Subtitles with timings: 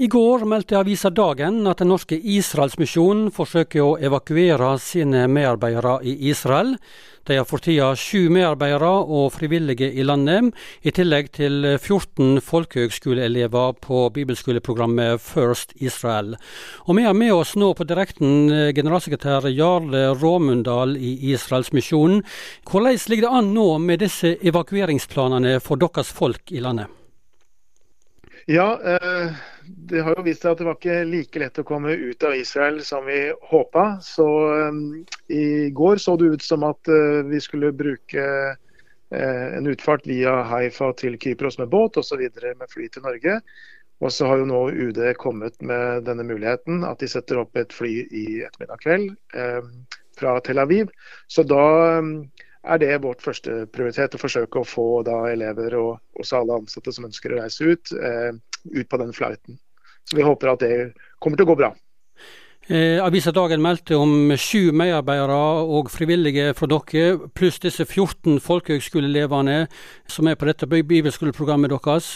[0.00, 6.14] I går meldte avisa Dagen at den norske Israelsmisjonen forsøker å evakuere sine medarbeidere i
[6.30, 6.70] Israel.
[7.28, 13.76] De har for tida sju medarbeidere og frivillige i landet, i tillegg til 14 folkehøgskoleelever
[13.84, 16.32] på bibelskoleprogrammet First Israel.
[16.88, 22.24] Og Vi har med oss nå på direkten generalsekretær Jarle Råmundal i Israelsmisjonen.
[22.64, 26.88] Hvordan ligger det an nå med disse evakueringsplanene for deres folk i landet?
[28.48, 31.92] Ja, eh det har jo vist seg at det var ikke like lett å komme
[31.92, 33.18] ut av Israel som vi
[33.50, 33.84] håpa.
[34.04, 34.26] Så
[34.70, 34.80] um,
[35.28, 40.40] i går så det ut som at uh, vi skulle bruke uh, en utfart via
[40.50, 42.22] Haifa til Kypros med båt osv.
[42.22, 43.40] med fly til Norge.
[44.00, 47.74] Og så har jo nå UD kommet med denne muligheten, at de setter opp et
[47.74, 50.92] fly i ettermiddag kveld uh, fra Tel Aviv.
[51.28, 52.14] Så da um,
[52.64, 56.92] er det vårt første prioritet å forsøke å få da elever og også alle ansatte
[56.92, 57.92] som ønsker å reise ut,
[58.64, 59.58] ut på den flauten.
[60.08, 60.74] Så vi håper at det
[61.22, 61.70] kommer til å gå bra.
[62.70, 69.64] Eh, Avisa Dagen meldte om sju medarbeidere og frivillige fra dere, pluss disse 14 folkehøgskoleelevene
[70.06, 72.12] som er på dette bibelskoleprogrammet deres.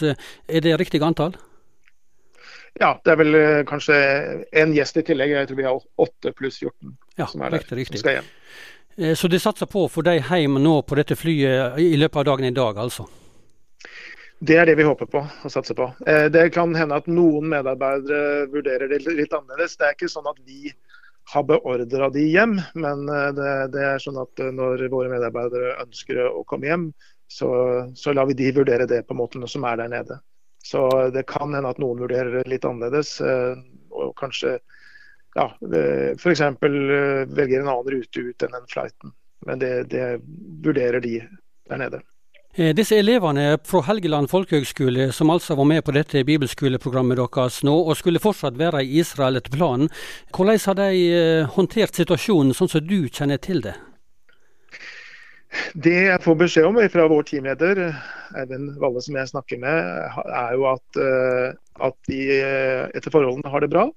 [0.47, 1.35] Er det riktig antall?
[2.79, 3.97] Ja, det er vel eh, kanskje
[4.51, 5.35] en gjest i tillegg.
[5.35, 7.81] Jeg tror vi har åtte pluss 14 ja, som er riktig, der.
[7.81, 8.01] Riktig.
[8.03, 8.31] Skal hjem.
[8.97, 12.23] Eh, så de satser på å få dem hjem nå på dette flyet i løpet
[12.23, 13.07] av dagen i dag, altså?
[14.39, 15.87] Det er det vi håper på og satser på.
[16.07, 19.77] Eh, det kan hende at noen medarbeidere vurderer det litt annerledes.
[19.79, 20.73] Det er ikke sånn at vi
[21.31, 25.77] har beordra de hjem, men eh, det, det, er sånn at eh, når våre medarbeidere
[25.85, 26.87] ønsker å komme hjem,
[27.31, 27.49] så,
[27.95, 30.19] så lar vi de vurdere det på måten som er der nede.
[30.65, 33.19] Så det kan hende at noen vurderer det litt annerledes.
[33.93, 34.55] Og kanskje
[35.37, 35.45] ja,
[36.17, 36.41] f.eks.
[36.61, 39.13] velger en annen rute ut enn den flighten.
[39.45, 40.07] Men det, det
[40.65, 41.19] vurderer de
[41.69, 42.01] der nede.
[42.57, 47.73] Eh, disse elevene fra Helgeland folkehøgskole, som altså var med på dette bibelskoleprogrammet deres nå,
[47.83, 49.89] og skulle fortsatt være i Israel etter planen,
[50.31, 53.75] hvordan har de eh, håndtert situasjonen sånn som du kjenner til det?
[55.75, 57.83] Det jeg får beskjed om fra vår teamleder,
[58.39, 59.91] Eivind Valle, som jeg snakker med,
[60.23, 61.51] er jo at, eh,
[61.91, 62.21] at de
[62.95, 63.89] etter forholdene har det bra.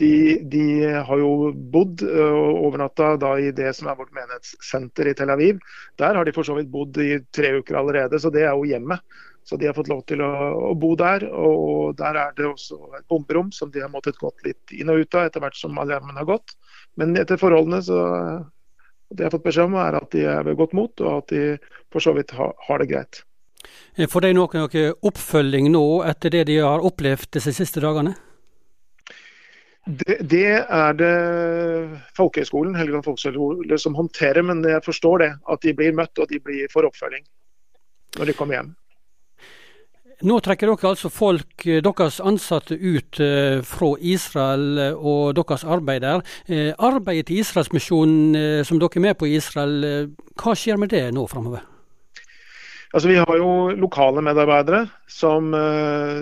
[0.00, 0.62] De, de,
[1.06, 5.60] har jo bodd og overnatta i det som er vårt menighetssenter i Tel Aviv.
[6.00, 8.66] Der har de for så vidt bodd i tre uker allerede, så det er jo
[8.66, 9.04] hjemmet.
[9.44, 10.30] Så de har fått lov til å,
[10.70, 11.26] å bo der.
[11.28, 15.04] Og der er det også et bomberom som de har måttet gått litt inn og
[15.04, 16.56] ut av etter hvert som alarmen har gått.
[16.98, 18.00] Men etter forholdene så
[19.14, 21.28] Det jeg har fått beskjed om, er at de er ved godt mot, og at
[21.30, 21.42] de
[21.92, 23.20] for så vidt har, har det greit.
[24.10, 28.16] Får de noe, noe oppfølging nå etter det de har opplevd disse siste dagene?
[29.84, 31.14] Det, det, er det
[32.16, 32.76] Folkehøgskolen
[33.78, 35.32] som håndterer, men jeg forstår det.
[35.50, 37.26] At de blir møtt og de blir får oppfølging
[38.18, 38.72] når de kommer hjem.
[40.24, 45.66] Nå trekker dere altså folk, eh, deres ansatte ut eh, fra Israel eh, og deres
[45.66, 46.22] arbeid der.
[46.78, 50.08] Arbeidet til Israelsmisjonen som dere er med på i Israel,
[50.38, 51.73] hva skjer med det nå framover?
[52.94, 55.48] Altså, vi har jo lokale medarbeidere som,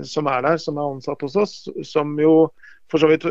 [0.08, 1.56] som, er der, som er ansatt hos oss.
[1.84, 2.46] Som jo
[2.92, 3.24] for så vidt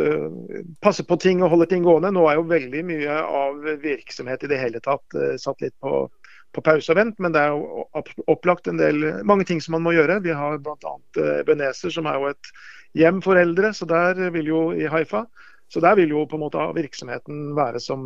[0.81, 2.09] passer på ting og holder ting gående.
[2.13, 6.07] Nå er jo veldig mye av virksomhet i det hele tatt uh, satt litt på,
[6.53, 7.85] på pause og vent, men det er jo
[8.31, 10.19] opplagt en del, mange ting som man må gjøre.
[10.25, 10.95] Vi har bl.a.
[11.13, 12.51] Ebenezer, Benezer, som er jo et
[12.97, 15.27] hjem for eldre, så der vil jo i Haifa.
[15.71, 18.01] Så der vil jo på en måte virksomheten være som,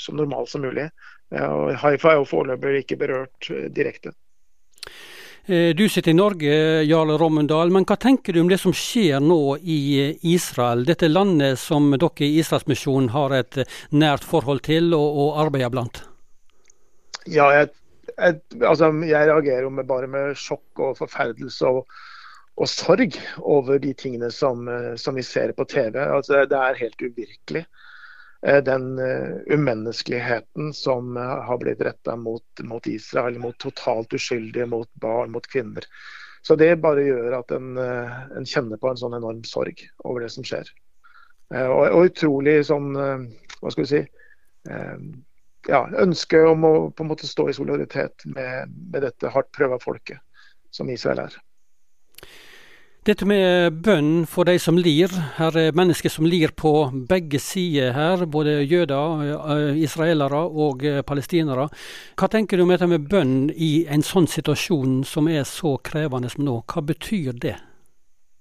[0.00, 0.88] som normal som mulig.
[1.30, 1.50] Ja,
[1.84, 4.16] Haifa er jo foreløpig ikke berørt direkte.
[5.48, 9.22] Eh, du sitter i Norge, Jarle Rommundal, men hva tenker du om det som skjer
[9.22, 10.82] nå i eh, Israel?
[10.88, 15.70] Dette landet som dere i Israelsmisjonen har et eh, nært forhold til og, og arbeider
[15.70, 16.00] blant?
[17.30, 17.70] Ja, jeg,
[18.16, 21.94] jeg, altså, jeg reagerer med, bare med sjokk og forferdelse og,
[22.58, 24.66] og sorg over de tingene som,
[24.98, 26.00] som, vi ser på TV.
[26.02, 27.62] Altså, det er helt uvirkelig.
[28.42, 34.66] Eh, den eh, umenneskeligheten som eh, har blitt retta mot, mot, Israel, mot totalt uskyldige,
[34.66, 35.84] mot barn, mot kvinner.
[36.42, 40.28] Så det bare gjør at en, en kjenner på en sånn enorm sorg over det
[40.30, 40.68] som skjer.
[41.50, 44.02] Og, og utrolig sånn, hva skal vi si
[45.66, 49.80] ja, ønske om å på en måte stå i solidaritet med, med dette hardt prøva
[49.82, 50.22] folket
[50.70, 51.34] som Israel er.
[53.06, 55.12] Dette med bønn for de som lir.
[55.36, 56.70] Her er mennesker som lir på
[57.06, 58.24] begge sider her.
[58.26, 59.20] Både jøder,
[59.54, 61.68] eh, israelere og eh, palestinere.
[62.18, 66.32] Hva tenker du om dette med bønn i en sånn situasjon som er så krevende
[66.32, 66.56] som nå?
[66.66, 67.52] Hva betyr det?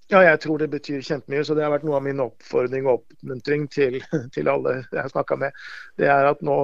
[0.09, 1.43] Ja, jeg tror det betyr kjempemye.
[1.45, 3.99] Så det har vært noe av min oppfordring og oppmuntring til,
[4.33, 5.59] til alle jeg har snakka med.
[6.01, 6.55] Det er at nå,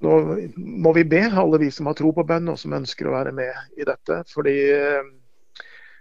[0.00, 0.16] nå
[0.56, 3.36] må vi be, alle vi som har tro på bønn og som ønsker å være
[3.36, 4.22] med i dette.
[4.32, 5.12] Fordi eh,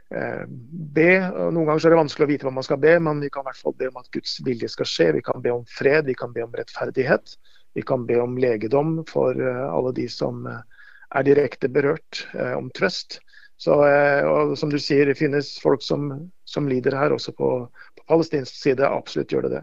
[0.10, 1.10] be.
[1.34, 3.50] Noen ganger er det vanskelig å vite hva man skal be, men vi kan i
[3.50, 5.08] hvert fall be om at Guds vilje skal skje.
[5.18, 7.36] Vi kan be om fred, vi kan be om rettferdighet.
[7.74, 10.62] Vi kan be om legedom for eh, alle de som eh,
[11.18, 13.20] er direkte berørt, eh, om trøst.
[13.58, 13.76] Så,
[14.28, 16.10] og som du sier, det finnes folk som,
[16.50, 17.50] som lider her, også på,
[17.96, 18.84] på palestinsk side.
[18.84, 19.62] Absolutt gjør det det.